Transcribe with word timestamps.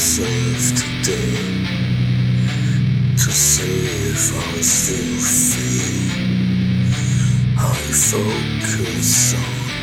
save 0.00 0.78
today, 0.80 1.66
to 3.16 3.30
see 3.30 3.84
if 4.08 4.34
I 4.34 4.60
still 4.62 5.20
feel. 5.20 6.00
I 7.58 7.76
focus 8.08 9.34
on 9.34 9.42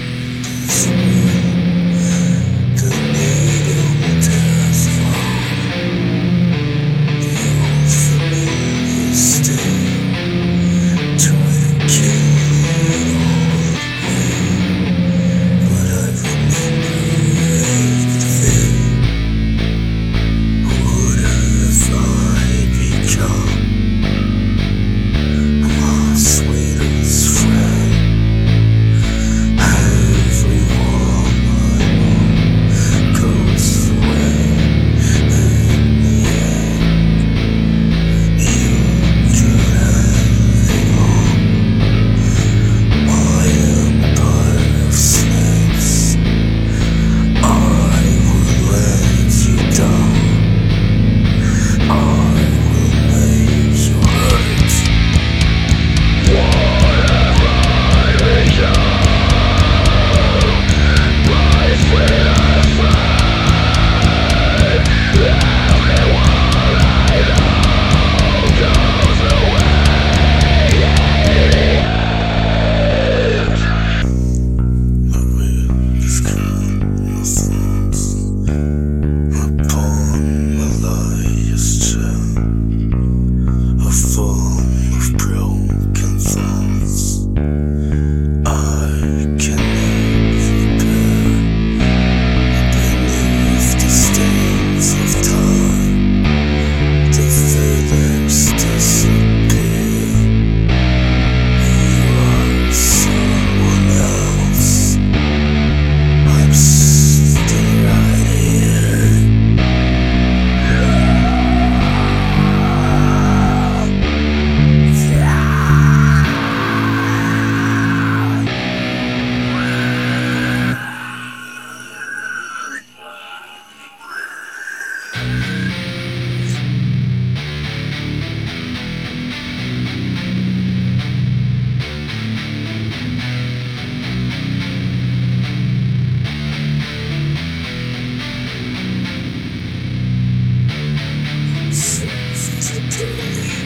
Tuesday. 142.99 143.58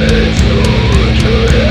It's 0.00 0.42
all 0.42 1.58
to 1.62 1.67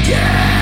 again 0.00 0.59